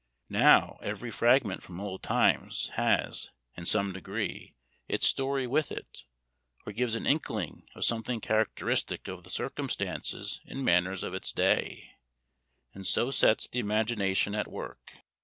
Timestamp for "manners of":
10.65-11.13